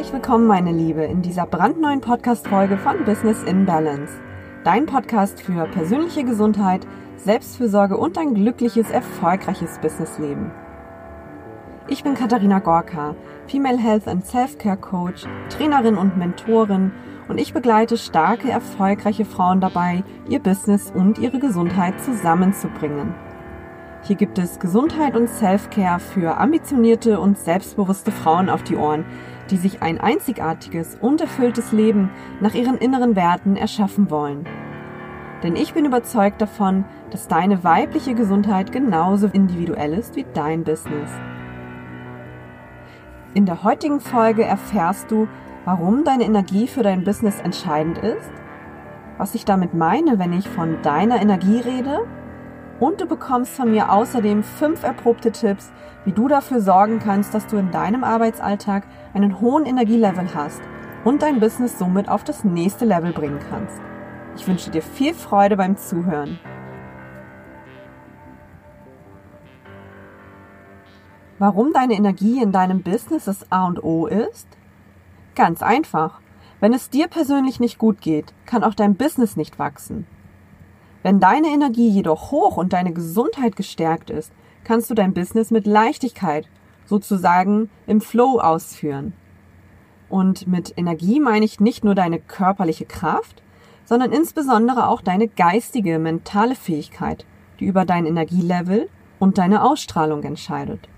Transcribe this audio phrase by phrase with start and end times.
[0.00, 4.14] Herzlich willkommen, meine Liebe, in dieser brandneuen Podcast-Folge von Business in Balance.
[4.64, 6.86] Dein Podcast für persönliche Gesundheit,
[7.18, 10.52] Selbstfürsorge und ein glückliches, erfolgreiches Businessleben.
[11.86, 13.14] Ich bin Katharina Gorka,
[13.46, 16.92] Female Health and Self-Care Coach, Trainerin und Mentorin
[17.28, 23.14] und ich begleite starke, erfolgreiche Frauen dabei, ihr Business und ihre Gesundheit zusammenzubringen.
[24.02, 29.04] Hier gibt es Gesundheit und Self-Care für ambitionierte und selbstbewusste Frauen auf die Ohren,
[29.50, 34.46] die sich ein einzigartiges und erfülltes Leben nach ihren inneren Werten erschaffen wollen.
[35.42, 41.10] Denn ich bin überzeugt davon, dass deine weibliche Gesundheit genauso individuell ist wie dein Business.
[43.32, 45.28] In der heutigen Folge erfährst du,
[45.64, 48.30] warum deine Energie für dein Business entscheidend ist,
[49.18, 52.00] was ich damit meine, wenn ich von deiner Energie rede
[52.80, 55.70] und du bekommst von mir außerdem fünf erprobte Tipps,
[56.04, 60.62] wie du dafür sorgen kannst, dass du in deinem Arbeitsalltag einen hohen Energielevel hast
[61.04, 63.80] und dein Business somit auf das nächste Level bringen kannst.
[64.36, 66.38] Ich wünsche dir viel Freude beim Zuhören.
[71.38, 74.46] Warum deine Energie in deinem Business das A und O ist?
[75.34, 76.20] Ganz einfach.
[76.60, 80.06] Wenn es dir persönlich nicht gut geht, kann auch dein Business nicht wachsen.
[81.02, 84.32] Wenn deine Energie jedoch hoch und deine Gesundheit gestärkt ist,
[84.64, 86.48] kannst du dein Business mit Leichtigkeit,
[86.84, 89.14] sozusagen im Flow ausführen.
[90.08, 93.42] Und mit Energie meine ich nicht nur deine körperliche Kraft,
[93.84, 97.24] sondern insbesondere auch deine geistige, mentale Fähigkeit,
[97.60, 100.88] die über dein Energielevel und deine Ausstrahlung entscheidet.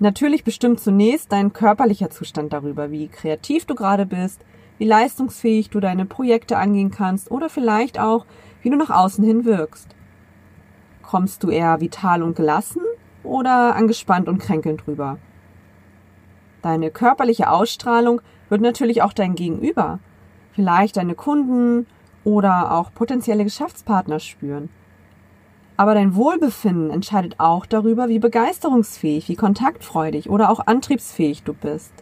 [0.00, 4.44] Natürlich bestimmt zunächst dein körperlicher Zustand darüber, wie kreativ du gerade bist,
[4.78, 8.24] wie leistungsfähig du deine Projekte angehen kannst oder vielleicht auch,
[8.62, 9.94] wie du nach außen hin wirkst.
[11.02, 12.82] Kommst du eher vital und gelassen
[13.22, 15.18] oder angespannt und kränkelnd drüber?
[16.62, 20.00] Deine körperliche Ausstrahlung wird natürlich auch dein Gegenüber,
[20.52, 21.86] vielleicht deine Kunden
[22.24, 24.68] oder auch potenzielle Geschäftspartner spüren.
[25.76, 31.92] Aber dein Wohlbefinden entscheidet auch darüber, wie begeisterungsfähig, wie kontaktfreudig oder auch antriebsfähig du bist.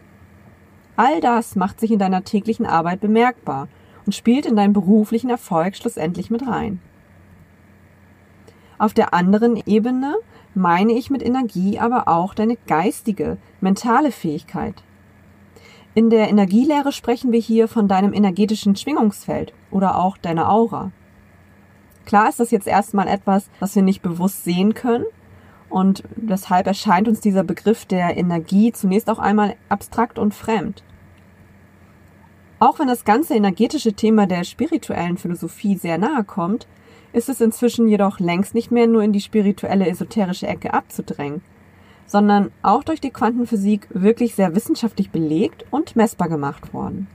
[0.95, 3.67] All das macht sich in deiner täglichen Arbeit bemerkbar
[4.07, 6.79] und spielt in deinen beruflichen Erfolg schlussendlich mit rein.
[8.79, 10.15] Auf der anderen Ebene
[10.55, 14.81] meine ich mit Energie aber auch deine geistige, mentale Fähigkeit.
[15.93, 20.91] In der Energielehre sprechen wir hier von deinem energetischen Schwingungsfeld oder auch deiner Aura.
[22.05, 25.05] Klar ist das jetzt erstmal etwas, was wir nicht bewusst sehen können
[25.69, 30.83] und deshalb erscheint uns dieser Begriff der Energie zunächst auch einmal abstrakt und fremd.
[32.59, 36.67] Auch wenn das ganze energetische Thema der spirituellen Philosophie sehr nahe kommt,
[37.13, 41.41] ist es inzwischen jedoch längst nicht mehr nur in die spirituelle esoterische Ecke abzudrängen,
[42.05, 47.07] sondern auch durch die Quantenphysik wirklich sehr wissenschaftlich belegt und messbar gemacht worden.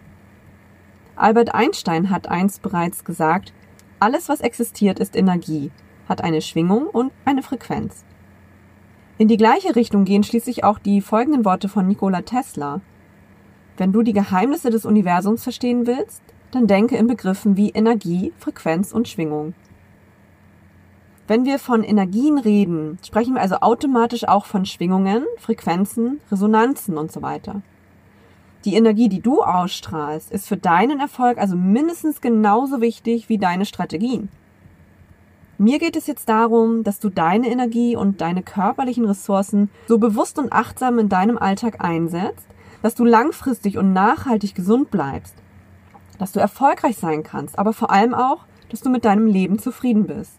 [1.17, 3.53] Albert Einstein hat einst bereits gesagt,
[4.01, 5.71] alles, was existiert, ist Energie,
[6.09, 8.05] hat eine Schwingung und eine Frequenz.
[9.19, 12.81] In die gleiche Richtung gehen schließlich auch die folgenden Worte von Nikola Tesla.
[13.77, 18.93] Wenn du die Geheimnisse des Universums verstehen willst, dann denke in Begriffen wie Energie, Frequenz
[18.93, 19.55] und Schwingung.
[21.27, 27.11] Wenn wir von Energien reden, sprechen wir also automatisch auch von Schwingungen, Frequenzen, Resonanzen und
[27.11, 27.63] so weiter.
[28.65, 33.65] Die Energie, die du ausstrahlst, ist für deinen Erfolg also mindestens genauso wichtig wie deine
[33.65, 34.29] Strategien.
[35.59, 40.39] Mir geht es jetzt darum, dass du deine Energie und deine körperlichen Ressourcen so bewusst
[40.39, 42.47] und achtsam in deinem Alltag einsetzt,
[42.83, 45.35] dass du langfristig und nachhaltig gesund bleibst,
[46.19, 50.07] dass du erfolgreich sein kannst, aber vor allem auch, dass du mit deinem Leben zufrieden
[50.07, 50.39] bist.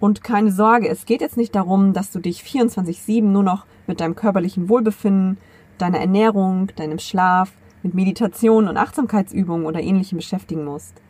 [0.00, 4.00] Und keine Sorge, es geht jetzt nicht darum, dass du dich 24-7 nur noch mit
[4.00, 5.38] deinem körperlichen Wohlbefinden,
[5.78, 7.52] deiner Ernährung, deinem Schlaf,
[7.82, 11.00] mit Meditation und Achtsamkeitsübungen oder ähnlichem beschäftigen musst.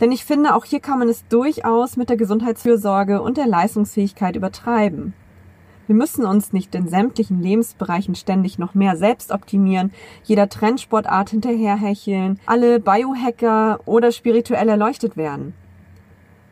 [0.00, 4.36] Denn ich finde, auch hier kann man es durchaus mit der Gesundheitsfürsorge und der Leistungsfähigkeit
[4.36, 5.14] übertreiben.
[5.86, 9.92] Wir müssen uns nicht in sämtlichen Lebensbereichen ständig noch mehr selbst optimieren,
[10.24, 15.54] jeder Trendsportart hinterherhecheln, alle Biohacker oder spirituell erleuchtet werden.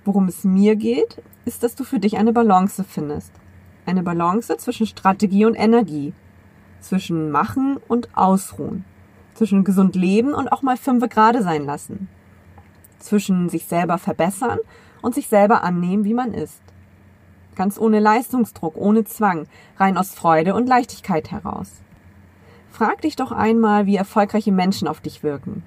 [0.05, 3.33] Worum es mir geht, ist, dass du für dich eine Balance findest.
[3.87, 6.13] Eine Balance zwischen Strategie und Energie,
[6.81, 8.85] zwischen Machen und Ausruhen,
[9.35, 12.09] zwischen gesund leben und auch mal fünfe gerade sein lassen,
[13.01, 14.61] zwischen sich selber verbessern
[15.03, 16.64] und sich selber annehmen, wie man ist
[17.57, 19.47] ganz ohne Leistungsdruck, ohne Zwang,
[19.77, 21.71] rein aus Freude und Leichtigkeit heraus.
[22.71, 25.63] Frag dich doch einmal, wie erfolgreiche Menschen auf dich wirken.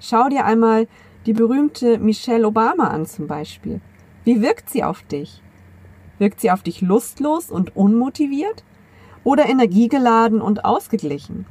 [0.00, 0.88] Schau dir einmal
[1.26, 3.80] die berühmte Michelle Obama an zum Beispiel.
[4.24, 5.40] Wie wirkt sie auf dich?
[6.18, 8.64] Wirkt sie auf dich lustlos und unmotiviert?
[9.24, 11.46] oder energiegeladen und ausgeglichen?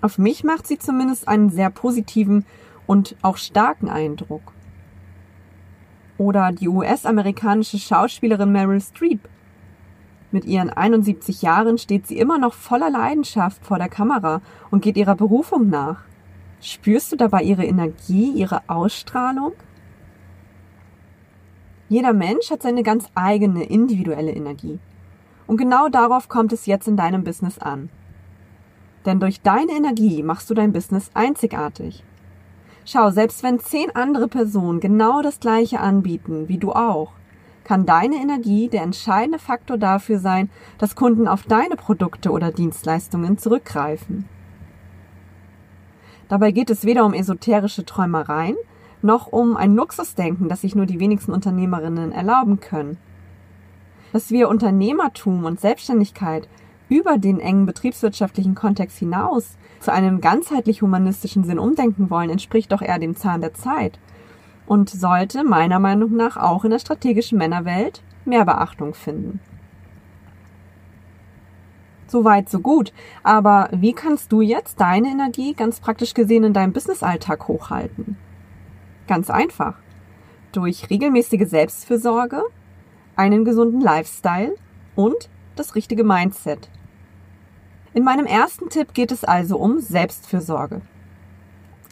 [0.00, 2.44] Auf mich macht sie zumindest einen sehr positiven
[2.86, 4.52] und auch starken Eindruck.
[6.22, 9.28] Oder die US-amerikanische Schauspielerin Meryl Streep.
[10.30, 14.40] Mit ihren 71 Jahren steht sie immer noch voller Leidenschaft vor der Kamera
[14.70, 16.04] und geht ihrer Berufung nach.
[16.60, 19.54] Spürst du dabei ihre Energie, ihre Ausstrahlung?
[21.88, 24.78] Jeder Mensch hat seine ganz eigene individuelle Energie.
[25.48, 27.90] Und genau darauf kommt es jetzt in deinem Business an.
[29.06, 32.04] Denn durch deine Energie machst du dein Business einzigartig.
[32.84, 37.12] Schau, selbst wenn zehn andere Personen genau das gleiche anbieten, wie du auch,
[37.64, 43.38] kann deine Energie der entscheidende Faktor dafür sein, dass Kunden auf deine Produkte oder Dienstleistungen
[43.38, 44.28] zurückgreifen.
[46.28, 48.56] Dabei geht es weder um esoterische Träumereien,
[49.00, 52.96] noch um ein Luxusdenken, das sich nur die wenigsten Unternehmerinnen erlauben können.
[54.12, 56.48] Dass wir Unternehmertum und Selbstständigkeit
[56.92, 62.82] über den engen betriebswirtschaftlichen Kontext hinaus zu einem ganzheitlich humanistischen Sinn umdenken wollen, entspricht doch
[62.82, 63.98] eher dem Zahn der Zeit
[64.66, 69.40] und sollte meiner Meinung nach auch in der strategischen Männerwelt mehr Beachtung finden.
[72.08, 72.92] So weit, so gut.
[73.22, 78.18] Aber wie kannst du jetzt deine Energie ganz praktisch gesehen in deinem Businessalltag hochhalten?
[79.06, 79.76] Ganz einfach.
[80.52, 82.42] Durch regelmäßige Selbstfürsorge,
[83.16, 84.56] einen gesunden Lifestyle
[84.94, 86.68] und das richtige Mindset.
[87.94, 90.80] In meinem ersten Tipp geht es also um Selbstfürsorge.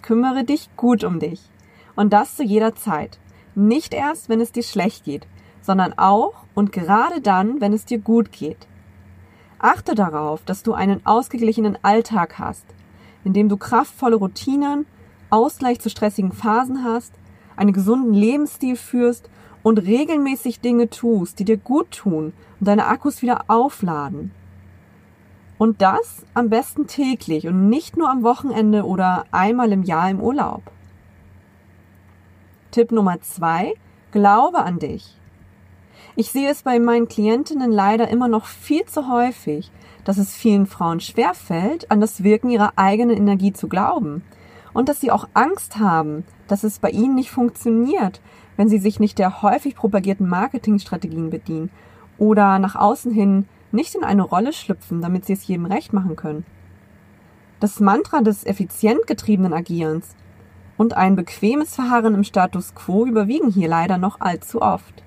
[0.01, 1.43] Kümmere dich gut um dich.
[1.95, 3.19] Und das zu jeder Zeit.
[3.55, 5.27] Nicht erst, wenn es dir schlecht geht,
[5.61, 8.67] sondern auch und gerade dann, wenn es dir gut geht.
[9.59, 12.65] Achte darauf, dass du einen ausgeglichenen Alltag hast,
[13.25, 14.87] in dem du kraftvolle Routinen,
[15.29, 17.13] Ausgleich zu stressigen Phasen hast,
[17.57, 19.29] einen gesunden Lebensstil führst
[19.63, 24.33] und regelmäßig Dinge tust, die dir gut tun und deine Akkus wieder aufladen.
[25.61, 30.19] Und das am besten täglich und nicht nur am Wochenende oder einmal im Jahr im
[30.19, 30.63] Urlaub.
[32.71, 33.75] Tipp Nummer zwei,
[34.11, 35.19] glaube an dich.
[36.17, 39.71] Ich sehe es bei meinen Klientinnen leider immer noch viel zu häufig,
[40.05, 44.25] dass es vielen Frauen schwerfällt, an das Wirken ihrer eigenen Energie zu glauben
[44.73, 48.23] und dass sie auch Angst haben, dass es bei ihnen nicht funktioniert,
[48.57, 51.71] wenn sie sich nicht der häufig propagierten Marketingstrategien bedienen
[52.17, 56.17] oder nach außen hin nicht in eine Rolle schlüpfen, damit sie es jedem recht machen
[56.17, 56.45] können.
[57.61, 60.17] Das Mantra des effizient getriebenen Agierens
[60.77, 65.03] und ein bequemes Verharren im Status quo überwiegen hier leider noch allzu oft.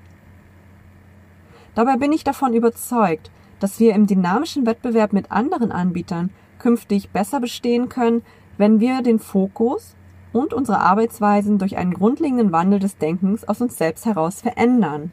[1.75, 6.29] Dabei bin ich davon überzeugt, dass wir im dynamischen Wettbewerb mit anderen Anbietern
[6.59, 8.21] künftig besser bestehen können,
[8.57, 9.95] wenn wir den Fokus
[10.31, 15.11] und unsere Arbeitsweisen durch einen grundlegenden Wandel des Denkens aus uns selbst heraus verändern.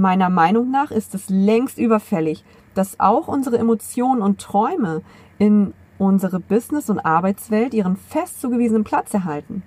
[0.00, 2.42] Meiner Meinung nach ist es längst überfällig,
[2.72, 5.02] dass auch unsere Emotionen und Träume
[5.36, 9.62] in unsere Business- und Arbeitswelt ihren fest zugewiesenen Platz erhalten.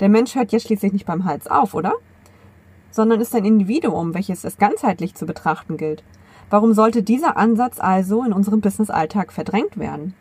[0.00, 1.94] Der Mensch hört ja schließlich nicht beim Hals auf, oder?
[2.90, 6.04] Sondern ist ein Individuum, welches es ganzheitlich zu betrachten gilt.
[6.50, 10.12] Warum sollte dieser Ansatz also in unserem Business-Alltag verdrängt werden?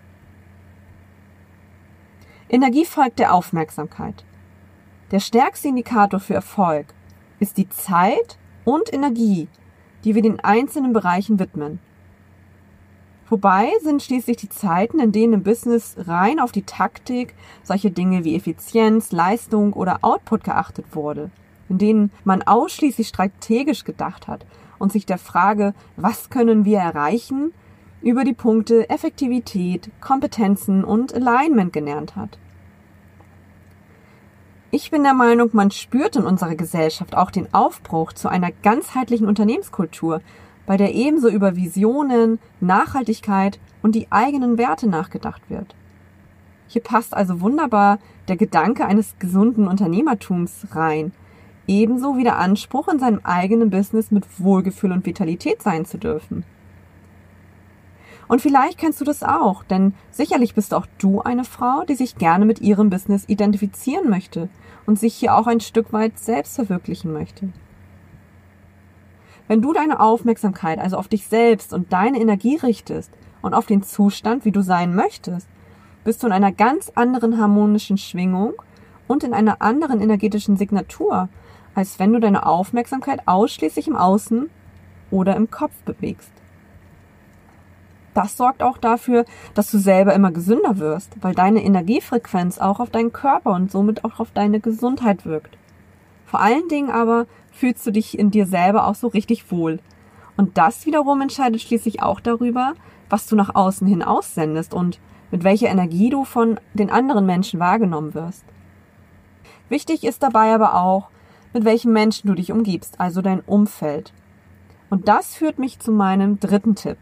[2.47, 4.23] Energie folgt der Aufmerksamkeit.
[5.11, 6.85] Der stärkste Indikator für Erfolg
[7.41, 9.47] ist die Zeit und Energie,
[10.03, 11.79] die wir den einzelnen Bereichen widmen.
[13.25, 18.23] Vorbei sind schließlich die Zeiten, in denen im Business rein auf die Taktik, solche Dinge
[18.23, 21.31] wie Effizienz, Leistung oder Output geachtet wurde,
[21.69, 24.45] in denen man ausschließlich strategisch gedacht hat
[24.77, 27.53] und sich der Frage, was können wir erreichen,
[28.01, 32.37] über die Punkte Effektivität, Kompetenzen und Alignment genannt hat.
[34.75, 39.27] Ich bin der Meinung, man spürt in unserer Gesellschaft auch den Aufbruch zu einer ganzheitlichen
[39.27, 40.19] Unternehmenskultur,
[40.65, 45.75] bei der ebenso über Visionen, Nachhaltigkeit und die eigenen Werte nachgedacht wird.
[46.67, 51.11] Hier passt also wunderbar der Gedanke eines gesunden Unternehmertums rein,
[51.67, 56.45] ebenso wie der Anspruch, in seinem eigenen Business mit Wohlgefühl und Vitalität sein zu dürfen.
[58.27, 62.15] Und vielleicht kennst du das auch, denn sicherlich bist auch du eine Frau, die sich
[62.15, 64.49] gerne mit ihrem Business identifizieren möchte
[64.85, 67.49] und sich hier auch ein Stück weit selbst verwirklichen möchte.
[69.47, 73.11] Wenn du deine Aufmerksamkeit also auf dich selbst und deine Energie richtest
[73.41, 75.47] und auf den Zustand, wie du sein möchtest,
[76.05, 78.53] bist du in einer ganz anderen harmonischen Schwingung
[79.07, 81.27] und in einer anderen energetischen Signatur,
[81.75, 84.49] als wenn du deine Aufmerksamkeit ausschließlich im Außen
[85.11, 86.31] oder im Kopf bewegst
[88.13, 92.89] das sorgt auch dafür, dass du selber immer gesünder wirst, weil deine Energiefrequenz auch auf
[92.89, 95.57] deinen Körper und somit auch auf deine Gesundheit wirkt.
[96.25, 99.79] Vor allen Dingen aber fühlst du dich in dir selber auch so richtig wohl.
[100.37, 102.73] Und das wiederum entscheidet schließlich auch darüber,
[103.09, 104.99] was du nach außen hin aussendest und
[105.31, 108.43] mit welcher Energie du von den anderen Menschen wahrgenommen wirst.
[109.69, 111.09] Wichtig ist dabei aber auch,
[111.53, 114.13] mit welchen Menschen du dich umgibst, also dein Umfeld.
[114.89, 116.97] Und das führt mich zu meinem dritten Tipp.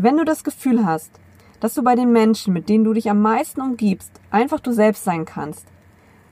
[0.00, 1.10] Wenn du das Gefühl hast,
[1.58, 5.02] dass du bei den Menschen, mit denen du dich am meisten umgibst, einfach du selbst
[5.02, 5.66] sein kannst,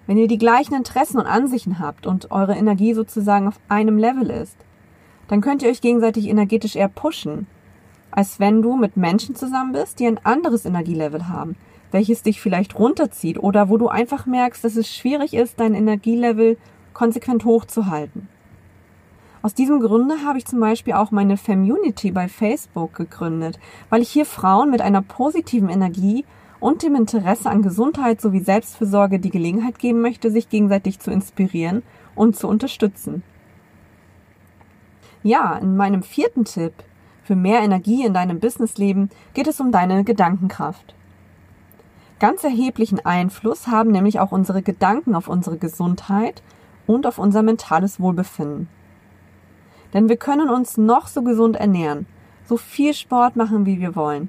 [0.06, 4.30] wenn ihr die gleichen Interessen und Ansichten habt und eure Energie sozusagen auf einem Level
[4.30, 4.56] ist,
[5.26, 7.49] dann könnt ihr euch gegenseitig energetisch eher pushen,
[8.12, 11.56] als wenn du mit Menschen zusammen bist, die ein anderes Energielevel haben,
[11.90, 16.56] welches dich vielleicht runterzieht oder wo du einfach merkst, dass es schwierig ist, dein Energielevel
[16.94, 18.28] konsequent hochzuhalten.
[19.47, 23.61] Aus diesem Grunde habe ich zum Beispiel auch meine Femunity bei Facebook gegründet,
[23.91, 26.25] weil ich hier Frauen mit einer positiven Energie
[26.59, 31.85] und dem Interesse an Gesundheit sowie Selbstfürsorge die Gelegenheit geben möchte, sich gegenseitig zu inspirieren
[32.17, 33.23] und zu unterstützen.
[35.23, 36.73] Ja, in meinem vierten Tipp
[37.23, 40.97] für mehr Energie in deinem Businessleben geht es um deine Gedankenkraft.
[42.19, 46.43] Ganz erheblichen Einfluss haben nämlich auch unsere Gedanken auf unsere Gesundheit
[46.88, 48.69] und auf unser mentales Wohlbefinden.
[49.95, 52.07] Denn wir können uns noch so gesund ernähren,
[52.45, 54.28] so viel Sport machen, wie wir wollen.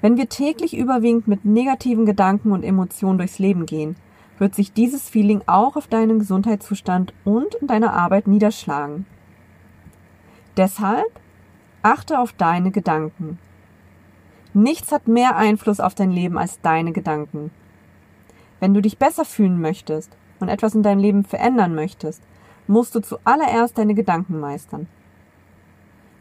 [0.00, 3.96] Wenn wir täglich überwiegend mit negativen Gedanken und Emotionen durchs Leben gehen,
[4.38, 9.06] wird sich dieses Feeling auch auf deinen Gesundheitszustand und in deiner Arbeit niederschlagen.
[10.56, 11.20] Deshalb
[11.82, 13.38] achte auf deine Gedanken.
[14.54, 17.50] Nichts hat mehr Einfluss auf dein Leben als deine Gedanken.
[18.60, 22.22] Wenn du dich besser fühlen möchtest und etwas in deinem Leben verändern möchtest,
[22.68, 24.86] musst du zuallererst deine Gedanken meistern.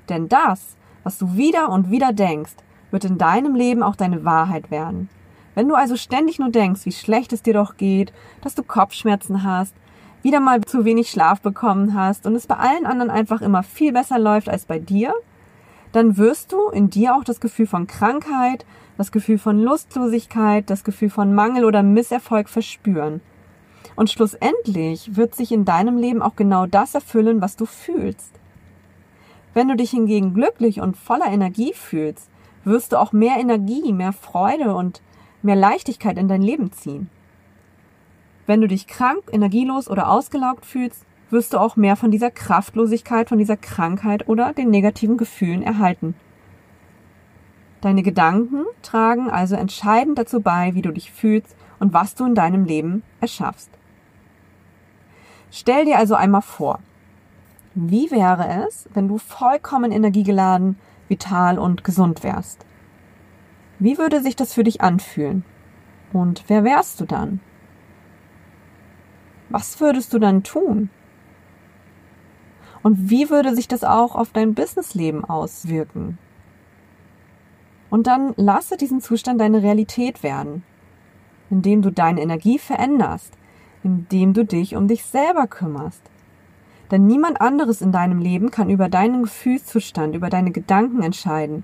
[0.10, 2.56] Denn das, was du wieder und wieder denkst,
[2.92, 5.10] wird in deinem Leben auch deine Wahrheit werden.
[5.56, 9.44] Wenn du also ständig nur denkst, wie schlecht es dir doch geht, dass du Kopfschmerzen
[9.44, 9.76] hast,
[10.22, 13.92] wieder mal zu wenig Schlaf bekommen hast und es bei allen anderen einfach immer viel
[13.92, 15.14] besser läuft als bei dir,
[15.92, 18.66] dann wirst du in dir auch das Gefühl von Krankheit,
[18.98, 23.22] das Gefühl von Lustlosigkeit, das Gefühl von Mangel oder Misserfolg verspüren.
[23.98, 28.32] Und schlussendlich wird sich in deinem Leben auch genau das erfüllen, was du fühlst.
[29.56, 32.30] Wenn du dich hingegen glücklich und voller Energie fühlst,
[32.64, 35.02] wirst du auch mehr Energie, mehr Freude und
[35.42, 37.10] mehr Leichtigkeit in dein Leben ziehen.
[38.46, 43.30] Wenn du dich krank, energielos oder ausgelaugt fühlst, wirst du auch mehr von dieser Kraftlosigkeit,
[43.30, 46.14] von dieser Krankheit oder den negativen Gefühlen erhalten.
[47.82, 52.36] Deine Gedanken tragen also entscheidend dazu bei, wie du dich fühlst und was du in
[52.36, 53.72] deinem Leben erschaffst.
[55.52, 56.80] Stell dir also einmal vor,
[57.74, 60.78] wie wäre es, wenn du vollkommen energiegeladen,
[61.08, 62.66] vital und gesund wärst?
[63.80, 65.46] Wie würde sich das für dich anfühlen?
[66.12, 67.40] Und wer wärst du dann?
[69.50, 70.90] Was würdest du dann tun?
[72.84, 76.18] Und wie würde sich das auch auf dein Businessleben auswirken?
[77.90, 80.64] Und dann lasse diesen Zustand deine Realität werden,
[81.50, 83.34] indem du deine Energie veränderst,
[83.84, 86.02] indem du dich um dich selber kümmerst.
[86.92, 91.64] Denn niemand anderes in deinem Leben kann über deinen Gefühlszustand, über deine Gedanken entscheiden.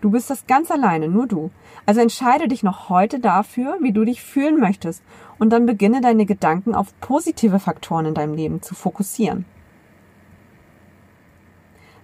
[0.00, 1.50] Du bist das ganz alleine, nur du.
[1.84, 5.02] Also entscheide dich noch heute dafür, wie du dich fühlen möchtest
[5.38, 9.44] und dann beginne deine Gedanken auf positive Faktoren in deinem Leben zu fokussieren.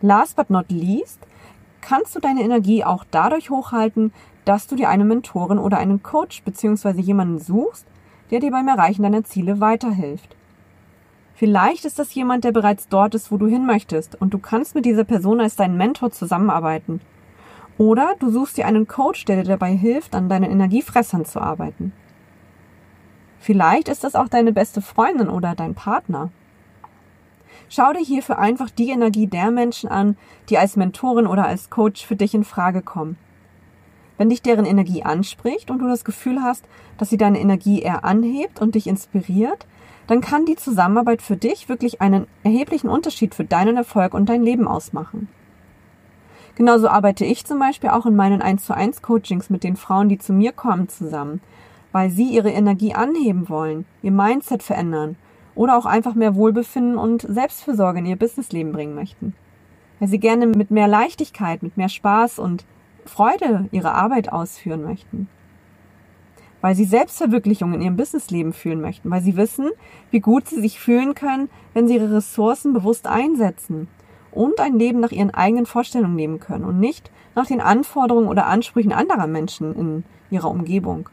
[0.02, 1.20] Last but not least,
[1.80, 4.12] kannst du deine Energie auch dadurch hochhalten,
[4.44, 7.00] dass du dir eine Mentorin oder einen Coach bzw.
[7.00, 7.86] jemanden suchst,
[8.30, 10.36] der dir beim Erreichen deiner Ziele weiterhilft.
[11.34, 14.74] Vielleicht ist das jemand, der bereits dort ist, wo du hin möchtest, und du kannst
[14.74, 17.00] mit dieser Person als dein Mentor zusammenarbeiten.
[17.78, 21.92] Oder du suchst dir einen Coach, der dir dabei hilft, an deinen Energiefressern zu arbeiten.
[23.38, 26.30] Vielleicht ist das auch deine beste Freundin oder dein Partner.
[27.68, 30.16] Schau dir hierfür einfach die Energie der Menschen an,
[30.48, 33.18] die als Mentorin oder als Coach für dich in Frage kommen.
[34.18, 36.64] Wenn dich deren Energie anspricht und du das Gefühl hast,
[36.98, 39.66] dass sie deine Energie eher anhebt und dich inspiriert,
[40.06, 44.42] dann kann die Zusammenarbeit für dich wirklich einen erheblichen Unterschied für deinen Erfolg und dein
[44.42, 45.28] Leben ausmachen.
[46.54, 50.08] Genauso arbeite ich zum Beispiel auch in meinen 1 zu 1 Coachings mit den Frauen,
[50.08, 51.42] die zu mir kommen, zusammen,
[51.92, 55.16] weil sie ihre Energie anheben wollen, ihr Mindset verändern
[55.54, 59.34] oder auch einfach mehr Wohlbefinden und Selbstfürsorge in ihr Businessleben bringen möchten.
[59.98, 62.64] Weil sie gerne mit mehr Leichtigkeit, mit mehr Spaß und
[63.06, 65.28] Freude ihre Arbeit ausführen möchten.
[66.60, 69.70] Weil sie Selbstverwirklichung in ihrem Businessleben fühlen möchten, weil sie wissen,
[70.10, 73.88] wie gut sie sich fühlen können, wenn sie ihre Ressourcen bewusst einsetzen
[74.32, 78.46] und ein Leben nach ihren eigenen Vorstellungen leben können und nicht nach den Anforderungen oder
[78.46, 81.08] Ansprüchen anderer Menschen in ihrer Umgebung.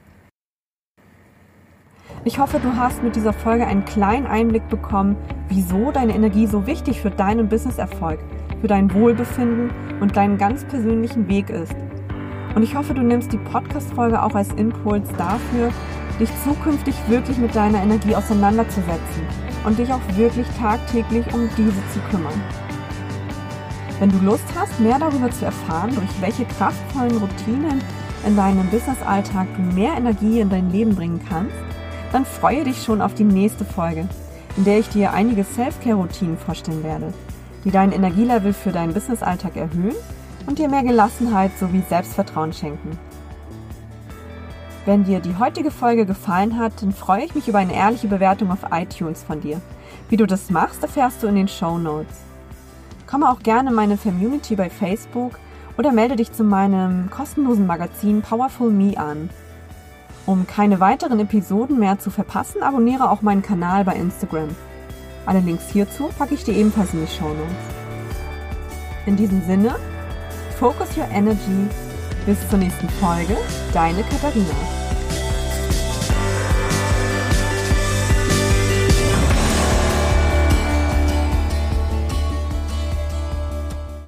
[2.26, 5.18] Ich hoffe, du hast mit dieser Folge einen kleinen Einblick bekommen,
[5.50, 8.20] wieso deine Energie so wichtig für deinen Businesserfolg,
[8.64, 11.76] für dein Wohlbefinden und deinen ganz persönlichen Weg ist.
[12.56, 15.70] Und ich hoffe, du nimmst die Podcast-Folge auch als Impuls dafür,
[16.18, 19.28] dich zukünftig wirklich mit deiner Energie auseinanderzusetzen
[19.66, 22.42] und dich auch wirklich tagtäglich um diese zu kümmern.
[24.00, 27.82] Wenn du Lust hast, mehr darüber zu erfahren, durch welche kraftvollen Routinen
[28.26, 31.58] in deinem Business-Alltag du mehr Energie in dein Leben bringen kannst,
[32.14, 34.08] dann freue dich schon auf die nächste Folge,
[34.56, 37.14] in der ich dir einige Self-Care-Routinen vorstellen werde,
[37.64, 39.96] die dein Energielevel für deinen Business-Alltag erhöhen
[40.46, 42.98] und dir mehr Gelassenheit sowie Selbstvertrauen schenken.
[44.86, 48.52] Wenn dir die heutige Folge gefallen hat, dann freue ich mich über eine ehrliche Bewertung
[48.52, 49.62] auf iTunes von dir.
[50.10, 52.18] Wie du das machst, erfährst du in den Show Notes.
[53.08, 55.40] Komme auch gerne in meine Community bei Facebook
[55.78, 59.30] oder melde dich zu meinem kostenlosen Magazin Powerful Me an.
[60.26, 64.50] Um keine weiteren Episoden mehr zu verpassen, abonniere auch meinen Kanal bei Instagram.
[65.26, 67.74] Alle Links hierzu packe ich dir ebenfalls in die Show Notes.
[69.06, 69.76] In diesem Sinne,
[70.60, 71.68] focus your energy
[72.26, 73.38] bis zur nächsten Folge.
[73.74, 74.83] Deine Katharina.